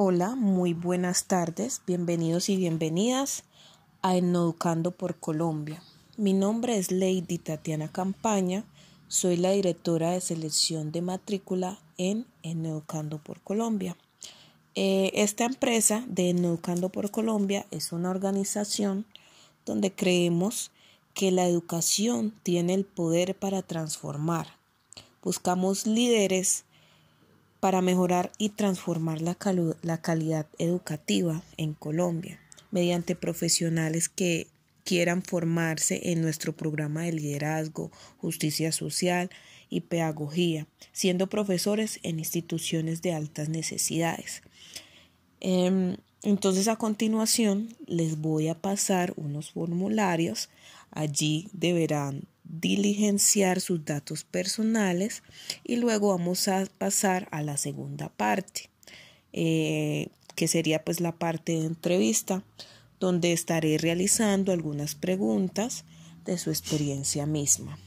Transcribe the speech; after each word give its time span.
Hola, 0.00 0.36
muy 0.36 0.74
buenas 0.74 1.24
tardes, 1.24 1.82
bienvenidos 1.84 2.50
y 2.50 2.56
bienvenidas 2.56 3.42
a 4.00 4.16
Educando 4.16 4.92
por 4.92 5.18
Colombia. 5.18 5.82
Mi 6.16 6.34
nombre 6.34 6.78
es 6.78 6.92
Lady 6.92 7.38
Tatiana 7.38 7.90
Campaña, 7.90 8.62
soy 9.08 9.36
la 9.36 9.50
directora 9.50 10.12
de 10.12 10.20
selección 10.20 10.92
de 10.92 11.02
matrícula 11.02 11.80
en 11.96 12.26
Educando 12.44 13.18
por 13.18 13.40
Colombia. 13.40 13.96
Eh, 14.76 15.10
esta 15.14 15.46
empresa 15.46 16.04
de 16.06 16.30
Educando 16.30 16.90
por 16.90 17.10
Colombia 17.10 17.66
es 17.72 17.90
una 17.90 18.10
organización 18.10 19.04
donde 19.66 19.90
creemos 19.90 20.70
que 21.12 21.32
la 21.32 21.48
educación 21.48 22.32
tiene 22.44 22.74
el 22.74 22.84
poder 22.84 23.34
para 23.36 23.62
transformar. 23.62 24.46
Buscamos 25.24 25.88
líderes 25.88 26.66
para 27.60 27.80
mejorar 27.80 28.32
y 28.38 28.50
transformar 28.50 29.20
la, 29.20 29.36
la 29.82 29.98
calidad 29.98 30.46
educativa 30.58 31.42
en 31.56 31.74
Colombia 31.74 32.40
mediante 32.70 33.14
profesionales 33.14 34.08
que 34.08 34.48
quieran 34.84 35.22
formarse 35.22 36.12
en 36.12 36.22
nuestro 36.22 36.54
programa 36.54 37.02
de 37.02 37.12
liderazgo, 37.12 37.90
justicia 38.18 38.72
social 38.72 39.30
y 39.68 39.82
pedagogía, 39.82 40.66
siendo 40.92 41.26
profesores 41.26 42.00
en 42.02 42.18
instituciones 42.18 43.02
de 43.02 43.12
altas 43.12 43.48
necesidades. 43.50 44.42
Em, 45.40 45.96
entonces 46.22 46.68
a 46.68 46.76
continuación 46.76 47.68
les 47.86 48.18
voy 48.18 48.48
a 48.48 48.54
pasar 48.54 49.12
unos 49.16 49.50
formularios. 49.52 50.48
Allí 50.90 51.48
deberán 51.52 52.22
diligenciar 52.48 53.60
sus 53.60 53.84
datos 53.84 54.24
personales 54.24 55.22
y 55.64 55.76
luego 55.76 56.08
vamos 56.08 56.48
a 56.48 56.66
pasar 56.78 57.28
a 57.30 57.42
la 57.42 57.56
segunda 57.56 58.08
parte, 58.08 58.70
eh, 59.32 60.08
que 60.34 60.48
sería 60.48 60.84
pues 60.84 61.00
la 61.00 61.18
parte 61.18 61.52
de 61.52 61.66
entrevista, 61.66 62.42
donde 62.98 63.32
estaré 63.32 63.78
realizando 63.78 64.52
algunas 64.52 64.94
preguntas 64.94 65.84
de 66.24 66.38
su 66.38 66.50
experiencia 66.50 67.26
misma. 67.26 67.78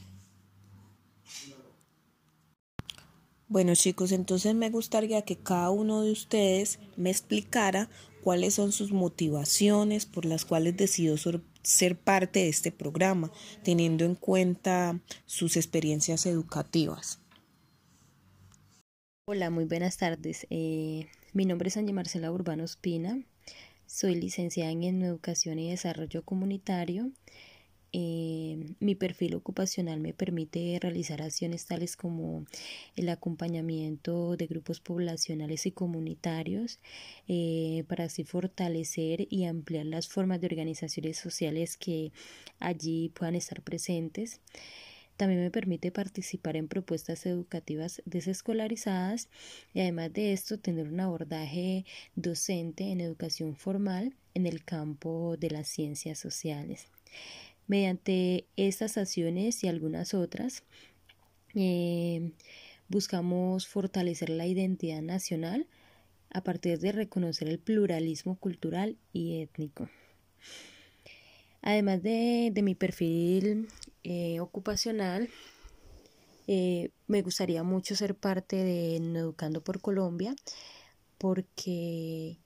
Bueno 3.48 3.74
chicos, 3.74 4.12
entonces 4.12 4.54
me 4.54 4.70
gustaría 4.70 5.22
que 5.22 5.36
cada 5.36 5.68
uno 5.68 6.00
de 6.00 6.10
ustedes 6.10 6.78
me 6.96 7.10
explicara 7.10 7.90
cuáles 8.22 8.54
son 8.54 8.72
sus 8.72 8.92
motivaciones 8.92 10.06
por 10.06 10.24
las 10.24 10.46
cuales 10.46 10.74
decidió 10.76 11.18
ser 11.62 11.96
parte 11.96 12.40
de 12.40 12.48
este 12.48 12.72
programa, 12.72 13.30
teniendo 13.62 14.04
en 14.04 14.14
cuenta 14.14 15.00
sus 15.26 15.56
experiencias 15.56 16.26
educativas. 16.26 17.18
Hola, 19.26 19.50
muy 19.50 19.64
buenas 19.64 19.96
tardes. 19.96 20.46
Eh, 20.50 21.06
mi 21.32 21.44
nombre 21.46 21.68
es 21.68 21.76
Angie 21.76 21.92
Marcela 21.92 22.32
Urbano 22.32 22.64
Espina. 22.64 23.22
Soy 23.86 24.14
licenciada 24.14 24.70
en 24.70 25.02
Educación 25.02 25.58
y 25.58 25.70
Desarrollo 25.70 26.22
Comunitario 26.24 27.10
eh, 27.92 28.74
mi 28.80 28.94
perfil 28.94 29.34
ocupacional 29.34 30.00
me 30.00 30.14
permite 30.14 30.78
realizar 30.80 31.20
acciones 31.20 31.66
tales 31.66 31.96
como 31.96 32.46
el 32.96 33.08
acompañamiento 33.10 34.36
de 34.36 34.46
grupos 34.46 34.80
poblacionales 34.80 35.66
y 35.66 35.72
comunitarios 35.72 36.78
eh, 37.28 37.84
para 37.88 38.04
así 38.04 38.24
fortalecer 38.24 39.26
y 39.28 39.44
ampliar 39.44 39.84
las 39.86 40.08
formas 40.08 40.40
de 40.40 40.46
organizaciones 40.46 41.18
sociales 41.18 41.76
que 41.76 42.12
allí 42.60 43.10
puedan 43.10 43.34
estar 43.34 43.60
presentes. 43.62 44.40
También 45.18 45.42
me 45.42 45.50
permite 45.50 45.92
participar 45.92 46.56
en 46.56 46.68
propuestas 46.68 47.26
educativas 47.26 48.02
desescolarizadas 48.06 49.28
y 49.74 49.80
además 49.80 50.12
de 50.14 50.32
esto 50.32 50.58
tener 50.58 50.88
un 50.88 51.00
abordaje 51.00 51.84
docente 52.16 52.90
en 52.90 53.02
educación 53.02 53.54
formal 53.54 54.14
en 54.34 54.46
el 54.46 54.64
campo 54.64 55.36
de 55.36 55.50
las 55.50 55.68
ciencias 55.68 56.18
sociales. 56.18 56.86
Mediante 57.72 58.44
estas 58.58 58.98
acciones 58.98 59.64
y 59.64 59.66
algunas 59.66 60.12
otras, 60.12 60.62
eh, 61.54 62.32
buscamos 62.88 63.66
fortalecer 63.66 64.28
la 64.28 64.46
identidad 64.46 65.00
nacional 65.00 65.66
a 66.28 66.42
partir 66.42 66.80
de 66.80 66.92
reconocer 66.92 67.48
el 67.48 67.58
pluralismo 67.58 68.36
cultural 68.36 68.98
y 69.14 69.40
étnico. 69.40 69.88
Además 71.62 72.02
de, 72.02 72.52
mi 72.62 72.74
perfil 72.74 73.68
eh, 74.04 74.38
ocupacional, 74.40 75.30
eh, 76.48 76.90
me 77.06 77.22
gustaría 77.22 77.62
mucho 77.62 77.96
ser 77.96 78.14
parte 78.14 78.56
de 78.56 78.96
Educando 78.96 79.64
por 79.64 79.80
Colombia 79.80 80.36
porque 81.16 82.36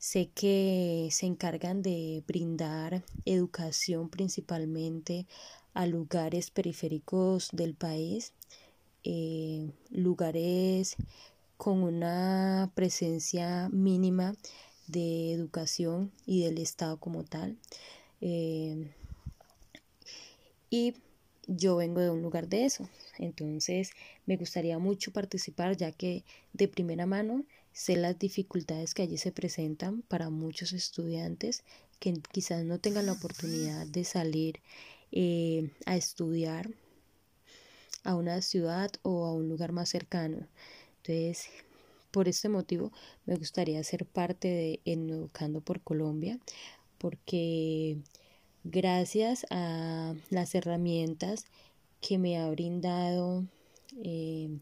Sé 0.00 0.30
que 0.34 1.10
se 1.10 1.26
encargan 1.26 1.82
de 1.82 2.24
brindar 2.26 3.04
educación 3.26 4.08
principalmente 4.08 5.26
a 5.74 5.84
lugares 5.84 6.50
periféricos 6.50 7.50
del 7.52 7.74
país, 7.74 8.32
eh, 9.04 9.70
lugares 9.90 10.96
con 11.58 11.82
una 11.82 12.72
presencia 12.74 13.68
mínima 13.68 14.34
de 14.86 15.32
educación 15.32 16.10
y 16.24 16.44
del 16.44 16.56
Estado 16.56 16.98
como 16.98 17.24
tal. 17.24 17.58
Eh, 18.22 18.90
y 20.70 20.94
yo 21.46 21.76
vengo 21.76 22.00
de 22.00 22.08
un 22.08 22.22
lugar 22.22 22.48
de 22.48 22.64
eso. 22.64 22.88
Entonces 23.18 23.90
me 24.24 24.38
gustaría 24.38 24.78
mucho 24.78 25.12
participar 25.12 25.76
ya 25.76 25.92
que 25.92 26.24
de 26.54 26.68
primera 26.68 27.04
mano 27.04 27.44
Sé 27.72 27.96
las 27.96 28.18
dificultades 28.18 28.94
que 28.94 29.02
allí 29.02 29.16
se 29.16 29.32
presentan 29.32 30.02
para 30.02 30.30
muchos 30.30 30.72
estudiantes 30.72 31.62
que 31.98 32.14
quizás 32.32 32.64
no 32.64 32.78
tengan 32.78 33.06
la 33.06 33.12
oportunidad 33.12 33.86
de 33.86 34.04
salir 34.04 34.60
eh, 35.12 35.70
a 35.86 35.96
estudiar 35.96 36.70
a 38.04 38.14
una 38.14 38.40
ciudad 38.42 38.90
o 39.02 39.26
a 39.26 39.32
un 39.32 39.48
lugar 39.48 39.72
más 39.72 39.88
cercano. 39.88 40.46
Entonces, 40.98 41.48
por 42.10 42.28
este 42.28 42.48
motivo, 42.48 42.92
me 43.26 43.36
gustaría 43.36 43.82
ser 43.84 44.06
parte 44.06 44.48
de 44.48 44.80
Educando 44.84 45.60
por 45.60 45.80
Colombia, 45.80 46.38
porque 46.98 47.98
gracias 48.64 49.46
a 49.50 50.14
las 50.30 50.54
herramientas 50.54 51.46
que 52.00 52.18
me 52.18 52.38
ha 52.38 52.50
brindado 52.50 53.44
eh, 54.02 54.58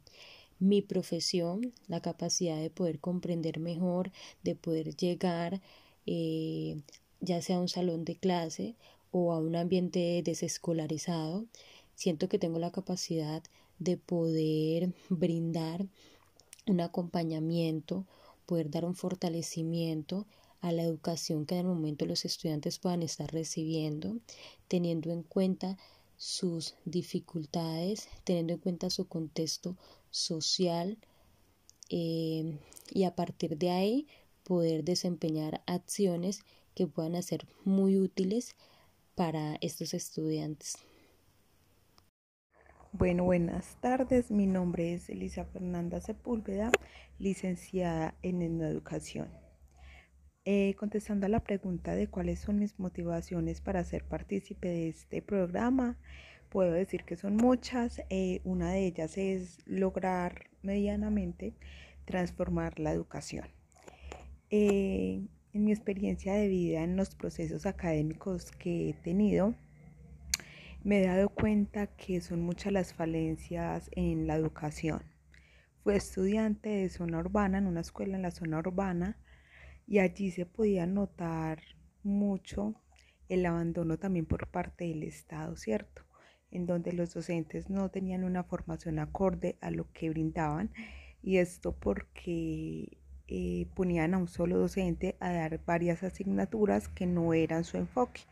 mi 0.59 0.83
profesión, 0.83 1.73
la 1.87 2.01
capacidad 2.01 2.61
de 2.61 2.71
poder 2.71 2.99
comprender 2.99 3.61
mejor, 3.61 4.11
de 4.43 4.55
poder 4.55 4.97
llegar 4.97 5.61
eh, 6.07 6.81
ya 7.21 7.43
sea 7.43 7.57
a 7.57 7.61
un 7.61 7.69
salón 7.69 8.05
de 8.05 8.17
clase 8.17 8.77
o 9.11 9.33
a 9.33 9.39
un 9.39 9.57
ambiente 9.57 10.23
desescolarizado, 10.25 11.47
siento 11.95 12.29
que 12.29 12.39
tengo 12.39 12.59
la 12.59 12.71
capacidad 12.71 13.43
de 13.79 13.97
poder 13.97 14.93
brindar 15.09 15.87
un 16.67 16.81
acompañamiento, 16.81 18.07
poder 18.47 18.71
dar 18.71 18.85
un 18.85 18.95
fortalecimiento 18.95 20.27
a 20.61 20.73
la 20.73 20.83
educación 20.83 21.47
que 21.47 21.55
en 21.55 21.61
el 21.61 21.67
momento 21.67 22.07
los 22.07 22.25
estudiantes 22.25 22.79
puedan 22.79 23.03
estar 23.03 23.33
recibiendo, 23.33 24.17
teniendo 24.67 25.11
en 25.13 25.23
cuenta 25.23 25.79
sus 26.19 26.75
dificultades, 26.84 28.09
teniendo 28.25 28.55
en 28.55 28.59
cuenta 28.59 28.91
su 28.91 29.06
contexto 29.06 29.77
social 30.11 30.99
eh, 31.89 32.59
y 32.91 33.05
a 33.05 33.15
partir 33.15 33.56
de 33.56 33.71
ahí 33.71 34.09
poder 34.43 34.84
desempeñar 34.84 35.62
acciones 35.67 36.43
que 36.75 36.87
puedan 36.87 37.23
ser 37.23 37.47
muy 37.65 37.99
útiles 37.99 38.57
para 39.15 39.57
estos 39.61 39.95
estudiantes. 39.95 40.77
Bueno, 42.93 43.25
buenas 43.25 43.77
tardes. 43.81 44.31
Mi 44.31 44.47
nombre 44.47 44.95
es 44.95 45.09
Elisa 45.09 45.45
Fernanda 45.45 46.01
Sepúlveda, 46.01 46.72
licenciada 47.19 48.15
en 48.22 48.42
educación. 48.42 49.28
Eh, 50.50 50.77
contestando 50.78 51.27
a 51.27 51.28
la 51.28 51.41
pregunta 51.41 51.95
de 51.95 52.06
cuáles 52.06 52.39
son 52.39 52.59
mis 52.59 52.80
motivaciones 52.80 53.60
para 53.60 53.84
ser 53.84 54.03
partícipe 54.04 54.66
de 54.66 54.89
este 54.89 55.21
programa, 55.21 55.98
puedo 56.48 56.72
decir 56.72 57.04
que 57.04 57.16
son 57.16 57.36
muchas. 57.36 58.00
Eh, 58.09 58.41
una 58.45 58.72
de 58.72 58.86
ellas 58.86 59.18
es 59.18 59.59
lograr 59.66 60.48
medianamente 60.62 61.53
transformar 62.06 62.78
la 62.78 62.92
educación. 62.92 63.47
Eh, 64.48 65.21
en 65.53 65.65
mi 65.66 65.71
experiencia 65.71 66.33
de 66.33 66.48
vida, 66.48 66.83
en 66.83 66.97
los 66.97 67.15
procesos 67.15 67.66
académicos 67.66 68.51
que 68.51 68.89
he 68.89 68.94
tenido, 68.94 69.54
me 70.83 71.03
he 71.03 71.06
dado 71.06 71.28
cuenta 71.28 71.89
que 71.89 72.22
son 72.22 72.41
muchas 72.41 72.72
las 72.72 72.94
falencias 72.94 73.91
en 73.94 74.27
la 74.27 74.36
educación. 74.36 75.03
Fui 75.84 75.94
estudiante 75.94 76.71
de 76.71 76.89
zona 76.89 77.18
urbana, 77.18 77.59
en 77.59 77.66
una 77.66 77.83
escuela 77.83 78.16
en 78.16 78.22
la 78.22 78.30
zona 78.30 78.60
urbana, 78.60 79.17
y 79.89 80.01
allí 80.01 80.31
se 80.31 80.45
podía 80.45 80.87
notar 80.87 81.63
mucho 82.03 82.75
el 83.29 83.47
abandono 83.47 83.99
también 83.99 84.27
por 84.27 84.49
parte 84.49 84.85
del 84.85 85.03
Estado, 85.03 85.57
¿cierto? 85.57 86.03
En 86.51 86.67
donde 86.67 86.93
los 86.93 87.15
docentes 87.15 87.71
no 87.71 87.91
tenían 87.91 88.25
una 88.25 88.45
formación 88.45 88.99
acorde 88.99 89.57
a 89.61 89.71
lo 89.71 89.91
que 89.93 90.11
brindaban 90.11 90.71
y 91.23 91.39
esto 91.39 91.75
porque 91.75 92.99
eh, 93.29 93.67
ponían 93.75 94.15
a 94.15 94.19
un 94.19 94.29
solo 94.29 94.59
docente 94.59 95.17
a 95.21 95.33
dar 95.33 95.65
varias 95.65 96.03
asignaturas 96.03 96.89
que 96.89 97.07
no 97.07 97.33
eran 97.33 97.65
su 97.65 97.79
enfoque. 97.79 98.23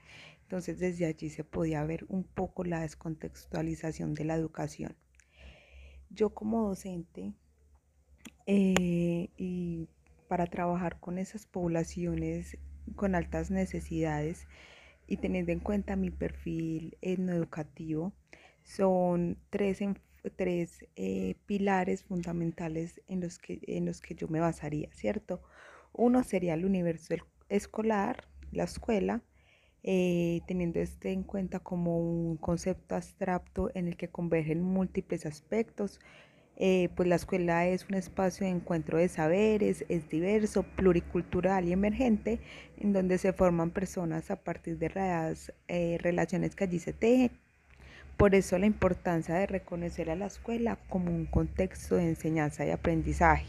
Entonces 0.42 0.78
desde 0.78 1.06
allí 1.06 1.30
se 1.30 1.42
podía 1.42 1.84
ver 1.84 2.04
un 2.08 2.22
poco 2.22 2.64
la 2.64 2.80
descontextualización 2.80 4.14
de 4.14 4.24
la 4.24 4.34
educación. 4.34 4.94
Yo 6.10 6.30
como 6.30 6.68
docente 6.68 7.32
eh, 8.46 9.30
y 9.36 9.88
para 10.26 10.46
trabajar 10.46 10.98
con 11.00 11.18
esas 11.18 11.46
poblaciones 11.46 12.58
con 12.94 13.14
altas 13.14 13.50
necesidades 13.50 14.46
y 15.06 15.16
teniendo 15.18 15.52
en 15.52 15.60
cuenta 15.60 15.96
mi 15.96 16.10
perfil 16.10 16.96
etnoeducativo, 17.00 18.12
son 18.62 19.38
tres, 19.50 19.80
tres 20.36 20.84
eh, 20.96 21.36
pilares 21.46 22.04
fundamentales 22.04 23.00
en 23.08 23.20
los, 23.20 23.38
que, 23.38 23.60
en 23.66 23.86
los 23.86 24.00
que 24.00 24.14
yo 24.14 24.28
me 24.28 24.40
basaría, 24.40 24.88
¿cierto? 24.92 25.42
Uno 25.92 26.24
sería 26.24 26.54
el 26.54 26.64
universo 26.64 27.14
escolar, 27.48 28.24
la 28.50 28.64
escuela, 28.64 29.22
eh, 29.88 30.40
teniendo 30.48 30.80
este 30.80 31.12
en 31.12 31.22
cuenta 31.22 31.60
como 31.60 31.98
un 32.00 32.36
concepto 32.38 32.96
abstracto 32.96 33.70
en 33.74 33.86
el 33.86 33.96
que 33.96 34.08
convergen 34.08 34.60
múltiples 34.60 35.26
aspectos, 35.26 36.00
eh, 36.56 36.88
pues 36.96 37.08
la 37.08 37.16
escuela 37.16 37.66
es 37.66 37.86
un 37.88 37.94
espacio 37.94 38.46
de 38.46 38.52
encuentro 38.52 38.98
de 38.98 39.08
saberes, 39.08 39.84
es 39.88 40.08
diverso, 40.08 40.62
pluricultural 40.62 41.68
y 41.68 41.72
emergente, 41.72 42.40
en 42.78 42.92
donde 42.92 43.18
se 43.18 43.32
forman 43.32 43.70
personas 43.70 44.30
a 44.30 44.36
partir 44.36 44.78
de 44.78 44.90
las 44.90 45.52
eh, 45.68 45.98
relaciones 46.00 46.56
que 46.56 46.64
allí 46.64 46.78
se 46.78 46.94
tejen. 46.94 47.30
Por 48.16 48.34
eso 48.34 48.58
la 48.58 48.64
importancia 48.64 49.34
de 49.34 49.46
reconocer 49.46 50.10
a 50.10 50.16
la 50.16 50.26
escuela 50.26 50.78
como 50.88 51.10
un 51.10 51.26
contexto 51.26 51.96
de 51.96 52.08
enseñanza 52.08 52.64
y 52.64 52.70
aprendizaje. 52.70 53.46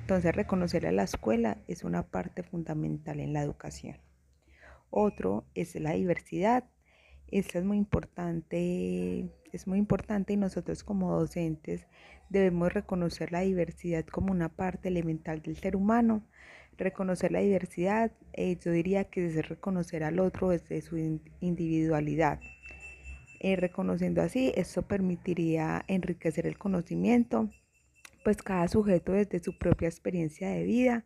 Entonces 0.00 0.34
reconocer 0.34 0.86
a 0.86 0.92
la 0.92 1.04
escuela 1.04 1.58
es 1.68 1.84
una 1.84 2.02
parte 2.02 2.42
fundamental 2.42 3.20
en 3.20 3.32
la 3.32 3.42
educación. 3.42 3.98
Otro 4.90 5.44
es 5.54 5.74
la 5.76 5.92
diversidad. 5.92 6.64
Esta 7.30 7.58
es 7.58 7.64
muy 7.64 7.76
importante, 7.76 9.30
es 9.52 9.66
muy 9.66 9.78
importante 9.78 10.32
y 10.32 10.36
nosotros 10.36 10.82
como 10.84 11.18
docentes 11.18 11.86
Debemos 12.28 12.72
reconocer 12.72 13.32
la 13.32 13.40
diversidad 13.40 14.04
como 14.04 14.32
una 14.32 14.50
parte 14.50 14.88
elemental 14.88 15.40
del 15.40 15.56
ser 15.56 15.76
humano. 15.76 16.26
Reconocer 16.76 17.32
la 17.32 17.40
diversidad, 17.40 18.12
eh, 18.34 18.56
yo 18.62 18.70
diría 18.70 19.04
que 19.04 19.26
es 19.26 19.48
reconocer 19.48 20.04
al 20.04 20.20
otro 20.20 20.50
desde 20.50 20.82
su 20.82 20.98
individualidad. 21.40 22.38
Eh, 23.40 23.56
reconociendo 23.56 24.20
así, 24.20 24.52
esto 24.56 24.82
permitiría 24.82 25.84
enriquecer 25.88 26.46
el 26.46 26.58
conocimiento, 26.58 27.50
pues 28.24 28.42
cada 28.42 28.68
sujeto 28.68 29.12
desde 29.12 29.38
su 29.38 29.56
propia 29.56 29.88
experiencia 29.88 30.50
de 30.50 30.64
vida, 30.64 31.04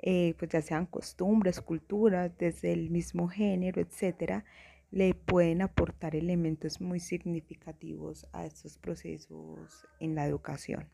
eh, 0.00 0.34
pues 0.38 0.50
ya 0.50 0.62
sean 0.62 0.86
costumbres, 0.86 1.60
culturas, 1.60 2.32
desde 2.38 2.72
el 2.72 2.90
mismo 2.90 3.28
género, 3.28 3.80
etcétera, 3.80 4.44
le 4.90 5.14
pueden 5.14 5.62
aportar 5.62 6.16
elementos 6.16 6.80
muy 6.80 7.00
significativos 7.00 8.26
a 8.32 8.46
estos 8.46 8.78
procesos 8.78 9.86
en 10.00 10.14
la 10.14 10.26
educación. 10.26 10.88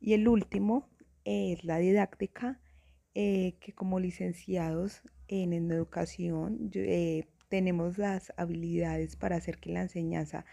Y 0.00 0.14
el 0.14 0.28
último 0.28 0.88
es 1.24 1.64
la 1.64 1.78
didáctica, 1.78 2.60
eh, 3.14 3.56
que 3.60 3.72
como 3.72 3.98
licenciados 4.00 5.02
en, 5.28 5.52
educación 5.52 6.70
eh, 6.74 7.24
tenemos 7.48 7.96
las 7.96 8.32
habilidades 8.36 9.16
para 9.16 9.36
hacer 9.36 9.58
que 9.58 9.72
la 9.72 9.82
enseñanza 9.82 10.44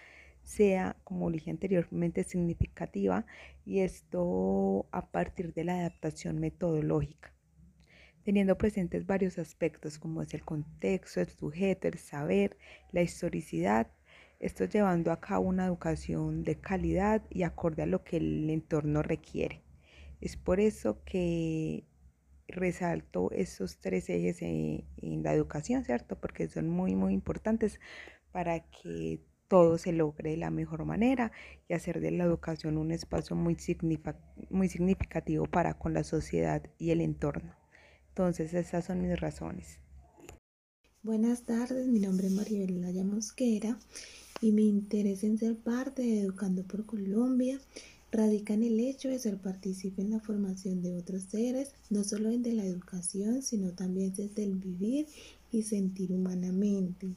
sea, 0.43 0.95
como 1.03 1.29
dije 1.31 1.51
anteriormente, 1.51 2.23
significativa 2.23 3.25
y 3.65 3.79
esto 3.79 4.87
a 4.91 5.11
partir 5.11 5.53
de 5.53 5.63
la 5.63 5.79
adaptación 5.79 6.39
metodológica 6.39 7.32
teniendo 8.23 8.57
presentes 8.57 9.05
varios 9.05 9.37
aspectos 9.37 9.99
como 9.99 10.21
es 10.21 10.33
el 10.33 10.43
contexto, 10.43 11.21
el 11.21 11.29
sujeto, 11.29 11.87
el 11.87 11.97
saber, 11.97 12.57
la 12.91 13.01
historicidad, 13.01 13.87
esto 14.39 14.65
llevando 14.65 15.11
a 15.11 15.21
cabo 15.21 15.47
una 15.47 15.65
educación 15.65 16.43
de 16.43 16.59
calidad 16.59 17.23
y 17.29 17.43
acorde 17.43 17.83
a 17.83 17.85
lo 17.85 18.03
que 18.03 18.17
el 18.17 18.49
entorno 18.49 19.01
requiere. 19.01 19.61
Es 20.19 20.35
por 20.35 20.59
eso 20.59 21.01
que 21.05 21.85
resalto 22.47 23.31
esos 23.31 23.79
tres 23.79 24.09
ejes 24.09 24.41
en, 24.41 24.83
la 25.23 25.33
educación, 25.33 25.85
¿cierto? 25.85 26.19
Porque 26.19 26.49
son 26.49 26.67
muy, 26.67 26.93
muy 26.93 27.13
importantes 27.13 27.79
para 28.33 28.59
que 28.69 29.21
todo 29.47 29.77
se 29.77 29.93
logre 29.93 30.31
de 30.31 30.37
la 30.37 30.49
mejor 30.49 30.83
manera 30.85 31.31
y 31.69 31.73
hacer 31.73 32.01
de 32.01 32.11
la 32.11 32.25
educación 32.25 32.77
un 32.77 32.91
espacio 32.91 33.35
muy 33.37 33.55
significativo 33.55 35.45
para 35.45 35.75
con 35.75 35.93
la 35.93 36.03
sociedad 36.03 36.63
y 36.77 36.91
el 36.91 37.01
entorno. 37.01 37.62
Entonces, 38.13 38.53
esas 38.53 38.85
son 38.85 39.01
mis 39.01 39.19
razones. 39.19 39.79
Buenas 41.01 41.41
tardes, 41.41 41.87
mi 41.87 41.99
nombre 41.99 42.27
es 42.27 42.33
Maribel 42.33 43.03
Mosquera 43.05 43.79
y 44.39 44.51
mi 44.51 44.69
interés 44.69 45.23
en 45.23 45.39
ser 45.39 45.55
parte 45.55 46.03
de 46.03 46.21
Educando 46.21 46.61
por 46.61 46.85
Colombia 46.85 47.59
radica 48.11 48.53
en 48.53 48.61
el 48.61 48.79
hecho 48.79 49.09
de 49.09 49.17
ser 49.17 49.39
partícipe 49.39 50.03
en 50.03 50.11
la 50.11 50.19
formación 50.19 50.83
de 50.83 50.95
otros 50.95 51.23
seres, 51.23 51.71
no 51.89 52.03
solo 52.03 52.29
en 52.29 52.43
de 52.43 52.53
la 52.53 52.65
educación, 52.65 53.41
sino 53.41 53.71
también 53.71 54.13
desde 54.13 54.43
el 54.43 54.57
vivir 54.57 55.07
y 55.51 55.63
sentir 55.63 56.13
humanamente. 56.13 57.15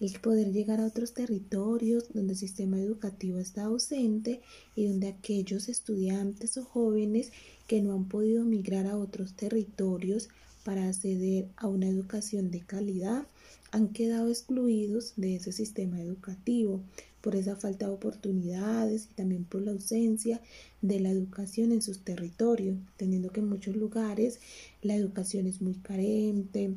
El 0.00 0.18
poder 0.20 0.52
llegar 0.52 0.80
a 0.80 0.86
otros 0.86 1.14
territorios 1.14 2.12
donde 2.12 2.32
el 2.32 2.38
sistema 2.38 2.78
educativo 2.80 3.38
está 3.38 3.64
ausente 3.64 4.40
y 4.74 4.88
donde 4.88 5.06
aquellos 5.06 5.68
estudiantes 5.68 6.58
o 6.58 6.64
jóvenes 6.64 7.30
que 7.66 7.82
no 7.82 7.94
han 7.94 8.06
podido 8.06 8.44
migrar 8.44 8.86
a 8.86 8.96
otros 8.96 9.34
territorios 9.34 10.28
para 10.64 10.88
acceder 10.88 11.48
a 11.56 11.68
una 11.68 11.88
educación 11.88 12.50
de 12.50 12.60
calidad 12.60 13.26
han 13.72 13.88
quedado 13.88 14.28
excluidos 14.28 15.12
de 15.16 15.36
ese 15.36 15.52
sistema 15.52 16.00
educativo 16.00 16.80
por 17.20 17.34
esa 17.34 17.56
falta 17.56 17.86
de 17.86 17.92
oportunidades 17.92 19.08
y 19.10 19.14
también 19.14 19.44
por 19.44 19.62
la 19.62 19.72
ausencia 19.72 20.40
de 20.80 21.00
la 21.00 21.10
educación 21.10 21.72
en 21.72 21.82
sus 21.82 22.00
territorios, 22.04 22.78
teniendo 22.96 23.30
que 23.30 23.40
en 23.40 23.48
muchos 23.48 23.76
lugares 23.76 24.38
la 24.82 24.94
educación 24.94 25.46
es 25.46 25.60
muy 25.60 25.74
carente 25.74 26.74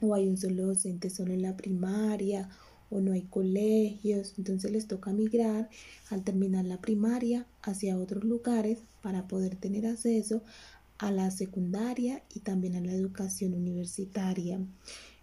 o 0.00 0.14
hay 0.14 0.28
un 0.28 0.36
solo 0.36 0.66
docente 0.66 1.10
solo 1.10 1.32
en 1.32 1.42
la 1.42 1.56
primaria 1.56 2.48
o 2.90 3.00
no 3.00 3.12
hay 3.12 3.22
colegios, 3.22 4.34
entonces 4.38 4.70
les 4.70 4.86
toca 4.86 5.12
migrar 5.12 5.68
al 6.10 6.22
terminar 6.22 6.64
la 6.64 6.80
primaria 6.80 7.46
hacia 7.62 7.98
otros 7.98 8.24
lugares 8.24 8.78
para 9.02 9.26
poder 9.26 9.56
tener 9.56 9.86
acceso 9.86 10.42
a 10.98 11.10
la 11.10 11.30
secundaria 11.30 12.22
y 12.34 12.40
también 12.40 12.76
a 12.76 12.80
la 12.80 12.92
educación 12.92 13.54
universitaria. 13.54 14.60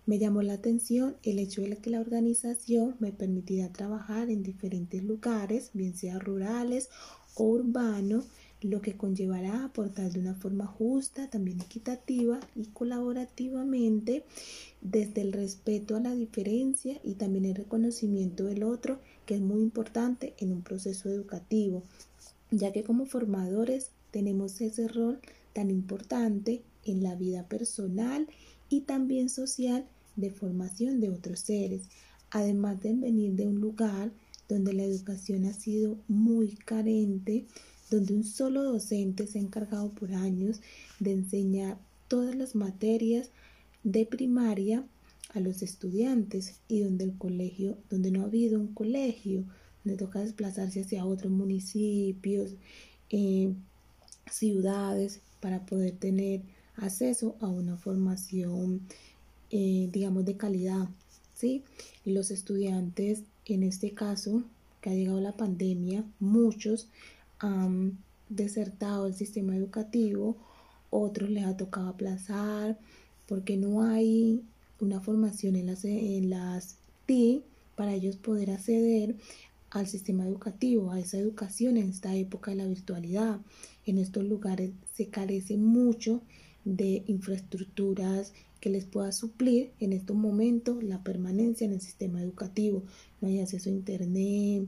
Me 0.06 0.18
llamó 0.18 0.42
la 0.42 0.54
atención 0.54 1.16
el 1.24 1.40
hecho 1.40 1.62
de 1.62 1.78
que 1.78 1.92
la 1.92 2.02
organización 2.02 2.96
me 3.00 3.12
permitirá 3.12 3.72
trabajar 3.72 4.30
en 4.30 4.44
diferentes 4.44 5.04
lugares, 5.04 5.70
bien 5.74 5.96
sea 5.96 6.20
rurales 6.20 6.90
o 7.36 7.44
urbanos, 7.44 8.26
lo 8.62 8.82
que 8.82 8.96
conllevará 8.96 9.64
aportar 9.64 10.12
de 10.12 10.20
una 10.20 10.36
forma 10.36 10.68
justa, 10.68 11.30
también 11.30 11.62
equitativa 11.62 12.40
y 12.56 12.66
colaborativamente 12.68 14.24
desde 14.82 15.22
el 15.22 15.34
respeto 15.34 15.96
a 15.96 16.00
la 16.00 16.14
diferencia 16.14 17.00
y 17.04 17.16
también 17.16 17.46
el 17.46 17.56
reconocimiento 17.56 18.46
del 18.46 18.64
otro, 18.64 19.00
que 19.26 19.36
es 19.36 19.42
muy 19.42 19.62
importante 19.62 20.34
en 20.38 20.52
un 20.52 20.62
proceso 20.62 21.10
educativo, 21.10 21.84
ya 22.52 22.72
que 22.72 22.84
como 22.84 23.06
formadores 23.06 23.90
tenemos 24.12 24.62
ese 24.62 24.88
rol 24.88 25.20
tan 25.54 25.72
importante 25.72 26.62
en 26.86 27.04
la 27.04 27.16
vida 27.16 27.48
personal 27.48 28.28
y 28.70 28.82
también 28.82 29.30
social 29.30 29.86
de 30.16 30.30
formación 30.30 31.00
de 31.00 31.10
otros 31.10 31.40
seres, 31.40 31.84
además 32.30 32.82
de 32.82 32.94
venir 32.94 33.34
de 33.34 33.48
un 33.48 33.60
lugar 33.60 34.12
donde 34.48 34.74
la 34.74 34.84
educación 34.84 35.46
ha 35.46 35.54
sido 35.54 35.98
muy 36.08 36.56
carente, 36.56 37.46
donde 37.92 38.16
un 38.16 38.24
solo 38.24 38.64
docente 38.64 39.28
se 39.28 39.38
ha 39.38 39.42
encargado 39.42 39.92
por 39.92 40.14
años 40.14 40.62
de 41.00 41.12
enseñar 41.12 41.78
todas 42.08 42.34
las 42.34 42.56
materias 42.56 43.30
de 43.84 44.06
primaria 44.06 44.84
a 45.34 45.40
los 45.40 45.62
estudiantes 45.62 46.56
y 46.68 46.82
donde 46.82 47.04
el 47.04 47.18
colegio, 47.18 47.78
donde 47.90 48.10
no 48.10 48.22
ha 48.22 48.26
habido 48.26 48.60
un 48.60 48.74
colegio, 48.74 49.44
donde 49.84 49.98
toca 49.98 50.20
desplazarse 50.20 50.82
hacia 50.82 51.06
otros 51.06 51.32
municipios, 51.32 52.56
eh, 53.10 53.54
ciudades, 54.30 55.22
para 55.42 55.66
poder 55.66 55.98
tener 55.98 56.42
acceso 56.76 57.36
a 57.42 57.48
una 57.48 57.76
formación, 57.76 58.82
eh, 59.50 59.90
digamos, 59.92 60.24
de 60.24 60.38
calidad. 60.38 60.88
¿sí? 61.34 61.64
Los 62.06 62.32
estudiantes, 62.32 63.24
en 63.46 63.64
este 63.64 63.92
caso, 63.92 64.44
que 64.80 64.92
ha 64.92 64.94
llegado 64.94 65.20
la 65.20 65.36
pandemia, 65.36 66.06
muchos 66.20 66.88
han 67.42 67.98
desertado 68.30 69.08
el 69.08 69.14
sistema 69.14 69.56
educativo, 69.56 70.38
otros 70.90 71.30
les 71.30 71.46
ha 71.46 71.58
tocado 71.58 71.90
aplazar 71.90 72.78
porque 73.28 73.58
no 73.58 73.82
hay 73.82 74.44
una 74.80 75.02
formación 75.02 75.56
en 75.56 75.68
las, 75.68 75.86
en 75.86 76.30
las 76.30 76.78
TI 77.06 77.44
para 77.76 77.94
ellos 77.94 78.18
poder 78.18 78.52
acceder 78.52 79.16
al 79.70 79.88
sistema 79.88 80.26
educativo, 80.26 80.92
a 80.92 81.00
esa 81.00 81.18
educación 81.18 81.78
en 81.78 81.90
esta 81.90 82.16
época 82.16 82.52
de 82.52 82.58
la 82.58 82.68
virtualidad. 82.68 83.40
En 83.86 83.98
estos 83.98 84.26
lugares 84.26 84.72
se 84.94 85.08
carece 85.08 85.58
mucho 85.58 86.22
de 86.66 87.04
infraestructuras 87.08 88.34
que 88.60 88.70
les 88.70 88.86
pueda 88.86 89.12
suplir 89.12 89.72
en 89.80 89.94
estos 89.94 90.16
momentos 90.16 90.84
la 90.84 91.04
permanencia 91.04 91.66
en 91.66 91.74
el 91.74 91.82
sistema 91.82 92.22
educativo. 92.22 92.84
No 93.20 93.28
hay 93.28 93.40
acceso 93.40 93.70
a 93.70 93.74
internet, 93.74 94.68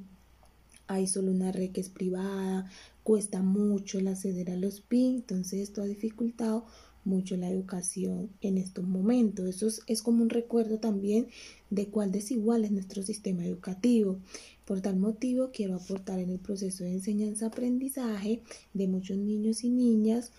hay 0.87 1.07
solo 1.07 1.31
una 1.31 1.51
red 1.51 1.71
que 1.71 1.81
es 1.81 1.89
privada, 1.89 2.69
cuesta 3.03 3.41
mucho 3.41 3.99
el 3.99 4.07
acceder 4.07 4.51
a 4.51 4.57
los 4.57 4.81
PIN, 4.81 5.15
entonces 5.15 5.61
esto 5.61 5.81
ha 5.81 5.85
dificultado 5.85 6.65
mucho 7.05 7.35
la 7.35 7.49
educación 7.49 8.29
en 8.41 8.57
estos 8.57 8.85
momentos. 8.85 9.45
Eso 9.45 9.67
es, 9.87 10.01
como 10.01 10.23
un 10.23 10.29
recuerdo 10.29 10.79
también 10.79 11.27
de 11.69 11.87
cuál 11.87 12.11
desigual 12.11 12.63
es 12.63 12.71
nuestro 12.71 13.03
sistema 13.03 13.45
educativo. 13.45 14.19
Por 14.65 14.81
tal 14.81 14.97
motivo, 14.97 15.49
quiero 15.51 15.75
aportar 15.75 16.19
en 16.19 16.29
el 16.29 16.39
proceso 16.39 16.83
de 16.83 16.93
enseñanza-aprendizaje 16.93 18.41
de 18.73 18.87
muchos 18.87 19.17
niños 19.17 19.63
y 19.63 19.69
niñas 19.69 20.31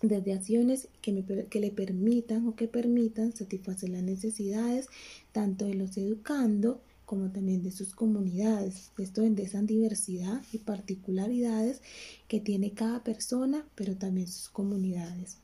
desde 0.00 0.32
acciones 0.32 0.88
que, 1.00 1.46
que 1.48 1.60
le 1.60 1.70
permitan 1.70 2.48
o 2.48 2.56
que 2.56 2.66
permitan 2.66 3.36
satisfacer 3.36 3.90
las 3.90 4.02
necesidades 4.02 4.88
tanto 5.30 5.66
de 5.66 5.74
los 5.74 5.96
educando 5.96 6.80
como 7.12 7.30
también 7.30 7.62
de 7.62 7.70
sus 7.70 7.94
comunidades. 7.94 8.90
Esto 8.96 9.20
en 9.20 9.38
esa 9.38 9.60
diversidad 9.60 10.40
y 10.50 10.56
particularidades 10.56 11.82
que 12.26 12.40
tiene 12.40 12.72
cada 12.72 13.04
persona, 13.04 13.68
pero 13.74 13.98
también 13.98 14.28
sus 14.28 14.48
comunidades. 14.48 15.36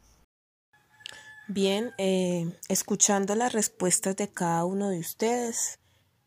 Bien, 1.46 1.90
eh, 1.98 2.50
escuchando 2.70 3.34
las 3.34 3.52
respuestas 3.52 4.16
de 4.16 4.28
cada 4.28 4.64
uno 4.64 4.88
de 4.88 4.98
ustedes, 4.98 5.78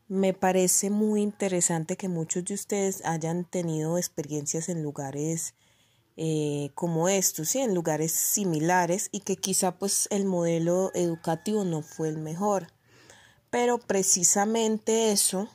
me 0.08 0.36
parece 0.36 0.92
muy 0.92 1.24
interesante 1.24 1.98
que 1.98 2.08
muchos 2.08 2.46
de 2.46 2.54
ustedes 2.54 3.04
hayan 3.04 3.44
tenido 3.44 3.98
experiencias 3.98 4.70
en 4.70 4.84
lugares 4.84 5.56
eh, 6.18 6.70
como 6.76 7.10
estos, 7.10 7.50
¿sí? 7.50 7.62
en 7.62 7.74
lugares 7.74 8.12
similares 8.12 9.10
y 9.12 9.22
que 9.22 9.38
quizá 9.38 9.80
pues 9.80 10.08
el 10.12 10.26
modelo 10.26 10.92
educativo 10.94 11.66
no 11.66 11.82
fue 11.82 12.10
el 12.10 12.20
mejor. 12.20 12.68
Pero 13.52 13.78
precisamente 13.78 15.12
eso 15.12 15.48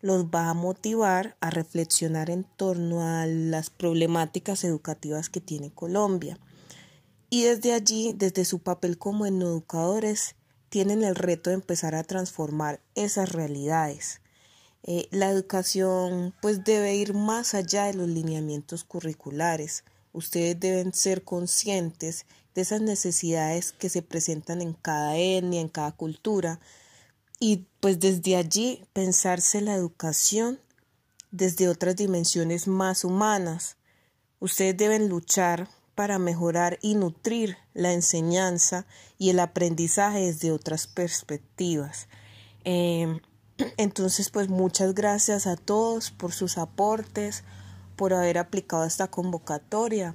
los 0.00 0.24
va 0.24 0.48
a 0.50 0.54
motivar 0.54 1.36
a 1.40 1.50
reflexionar 1.50 2.28
en 2.28 2.42
torno 2.42 3.06
a 3.06 3.26
las 3.26 3.70
problemáticas 3.70 4.64
educativas 4.64 5.28
que 5.28 5.40
tiene 5.40 5.70
Colombia 5.70 6.36
y 7.34 7.44
desde 7.44 7.72
allí, 7.72 8.12
desde 8.14 8.44
su 8.44 8.58
papel 8.58 8.98
como 8.98 9.24
educadores, 9.24 10.34
tienen 10.68 11.02
el 11.02 11.14
reto 11.14 11.48
de 11.48 11.54
empezar 11.54 11.94
a 11.94 12.04
transformar 12.04 12.82
esas 12.94 13.32
realidades. 13.32 14.20
Eh, 14.82 15.08
la 15.10 15.30
educación 15.30 16.34
pues 16.42 16.62
debe 16.62 16.94
ir 16.94 17.14
más 17.14 17.54
allá 17.54 17.84
de 17.84 17.94
los 17.94 18.06
lineamientos 18.06 18.84
curriculares. 18.84 19.84
Ustedes 20.12 20.60
deben 20.60 20.92
ser 20.92 21.24
conscientes 21.24 22.26
de 22.54 22.60
esas 22.60 22.82
necesidades 22.82 23.72
que 23.72 23.88
se 23.88 24.02
presentan 24.02 24.60
en 24.60 24.74
cada 24.74 25.16
etnia, 25.16 25.62
en 25.62 25.70
cada 25.70 25.92
cultura, 25.92 26.60
y 27.42 27.66
pues 27.80 27.98
desde 27.98 28.36
allí 28.36 28.84
pensarse 28.92 29.60
la 29.62 29.74
educación 29.74 30.60
desde 31.32 31.68
otras 31.68 31.96
dimensiones 31.96 32.68
más 32.68 33.02
humanas. 33.02 33.78
Ustedes 34.38 34.76
deben 34.76 35.08
luchar 35.08 35.68
para 35.96 36.20
mejorar 36.20 36.78
y 36.82 36.94
nutrir 36.94 37.56
la 37.74 37.94
enseñanza 37.94 38.86
y 39.18 39.30
el 39.30 39.40
aprendizaje 39.40 40.20
desde 40.20 40.52
otras 40.52 40.86
perspectivas. 40.86 42.06
Em, 42.62 43.18
entonces, 43.76 44.30
pues 44.30 44.48
muchas 44.48 44.94
gracias 44.94 45.48
a 45.48 45.56
todos 45.56 46.12
por 46.12 46.32
sus 46.32 46.58
aportes, 46.58 47.42
por 47.96 48.14
haber 48.14 48.38
aplicado 48.38 48.84
esta 48.84 49.08
convocatoria. 49.08 50.14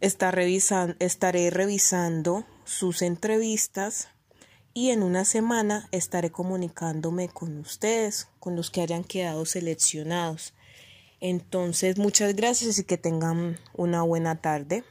estaré 0.00 1.48
revisando 1.48 2.44
sus 2.66 3.00
entrevistas 3.00 4.08
y 4.74 4.90
en 4.90 5.02
una 5.02 5.24
semana 5.24 5.88
estaré 5.92 6.30
comunicándome 6.30 7.28
con 7.28 7.58
ustedes, 7.58 8.28
con 8.40 8.56
los 8.56 8.70
que 8.70 8.80
hayan 8.80 9.04
quedado 9.04 9.44
seleccionados. 9.44 10.54
Entonces, 11.20 11.98
muchas 11.98 12.34
gracias 12.36 12.78
y 12.78 12.84
que 12.84 12.96
tengan 12.96 13.58
una 13.74 14.02
buena 14.02 14.40
tarde. 14.40 14.84